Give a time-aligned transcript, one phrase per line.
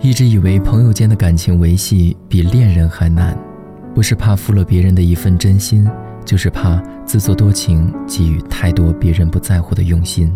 [0.00, 3.36] 一直以为朋友间的感情维系比恋人还难，
[3.94, 5.88] 不是怕负了别人的一份真心，
[6.24, 10.32] 就是怕自作多情，给予太多别人不在乎的用心。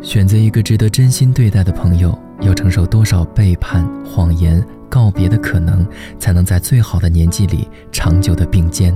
[0.00, 5.86] 选择一个值得真心对待的朋友，要承受多少背叛、谎言、告别的可能，
[6.18, 8.94] 才能在最好的年纪里长久的并肩？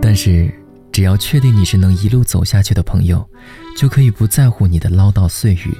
[0.00, 0.52] 但是，
[0.92, 3.28] 只要确定你是能一路走下去的朋友，
[3.76, 5.76] 就可以不在乎你的唠叨碎语，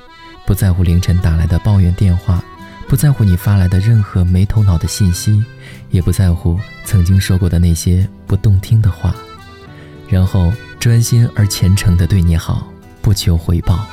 [0.47, 2.43] 不在乎凌晨打来的抱怨电话，
[2.89, 5.43] 不在乎你发来的任何没头脑的信息，
[5.91, 9.15] 也不在乎曾经说过的那些不动听的话，
[10.09, 12.67] 然后专心而虔诚地对你好。
[13.03, 13.87] 不求回报，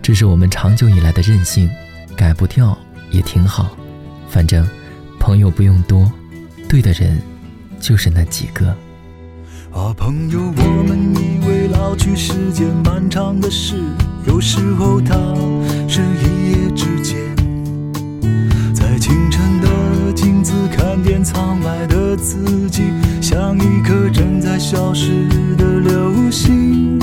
[0.00, 1.68] 这是我们长久以来的任性，
[2.16, 2.74] 改不掉
[3.10, 3.76] 也挺好。
[4.30, 4.66] 反正
[5.20, 6.10] 朋友不用多，
[6.70, 7.20] 对的人
[7.78, 8.74] 就是那几个。
[9.72, 13.76] 啊，朋友，我们以为老去是件漫长的事，
[14.26, 15.14] 有时候它
[15.86, 17.18] 是一夜之间。
[18.74, 26.98] 在清晨的镜子看见苍白的自己，像一颗正在消失的流星。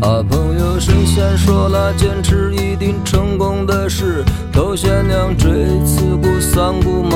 [0.00, 5.50] 啊，朋友，神仙说了，坚持一定成功的事，头悬梁锥
[5.84, 7.15] 刺股，三顾茅。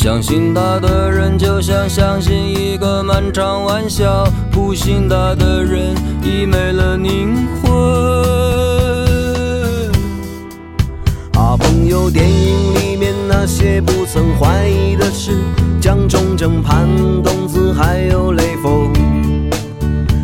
[0.00, 4.06] 相信他的人，就像相信一个漫长玩笑；
[4.48, 7.72] 不信他的人，已没了灵魂。
[11.34, 15.32] 啊，朋友，电影里面那些不曾怀疑的事，
[15.80, 16.86] 蒋中正、潘
[17.24, 18.92] 冬子，还有雷锋。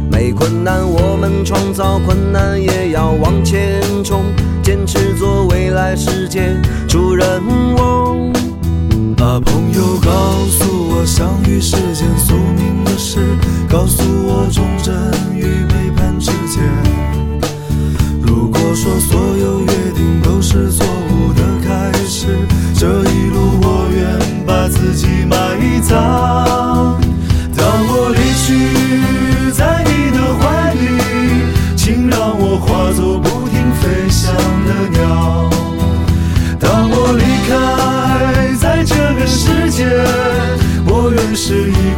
[0.09, 4.23] 没困难，我们创造困难，也要往前冲，
[4.63, 6.55] 坚持做未来世界
[6.87, 7.43] 主人
[7.77, 7.94] 翁。
[9.41, 10.11] 朋友，告
[10.47, 13.37] 诉我相遇是件宿命的事，
[13.69, 14.03] 告诉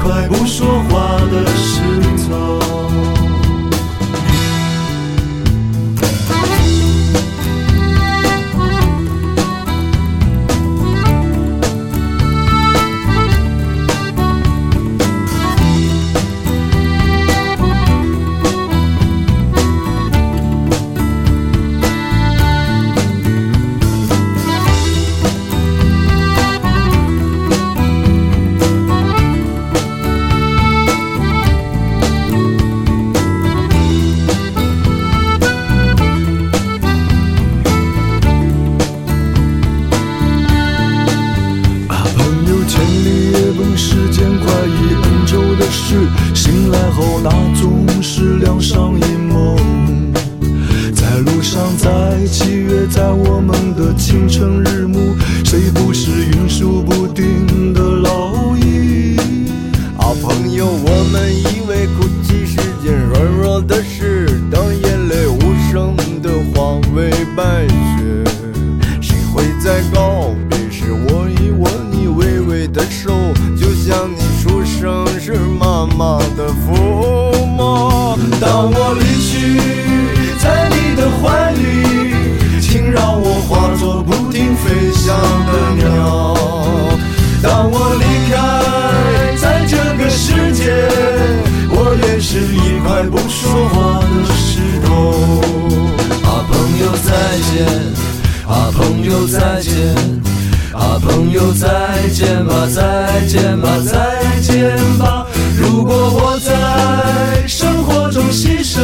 [0.06, 0.46] 是一块不
[79.18, 79.60] 去，
[80.38, 81.60] 在你的怀里，
[82.60, 85.04] 请让我化作不停飞翔
[85.46, 86.34] 的鸟。
[87.42, 88.34] 当我离开，
[89.36, 90.88] 在这个世界，
[91.70, 94.88] 我愿是一块不说话的石头。
[96.24, 97.08] 啊，朋友再
[97.48, 97.54] 见，
[98.48, 99.74] 啊，朋友再见，
[100.72, 101.66] 啊，朋友再
[102.12, 102.80] 见吧，再
[103.26, 105.26] 见吧，再见吧。
[105.58, 108.80] 如果我在生活中牺牲，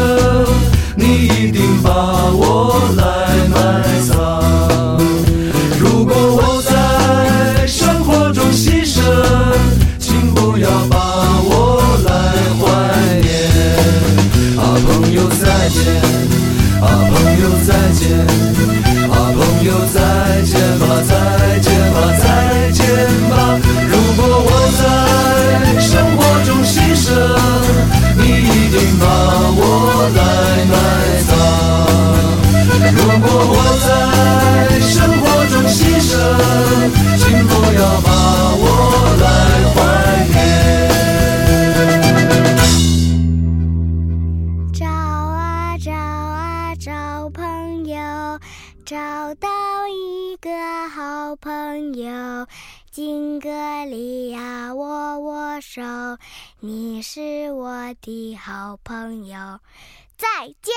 [52.91, 55.83] 金戈里呀，握握手，
[56.61, 59.61] 你是我的好朋友，
[60.17, 60.75] 再见。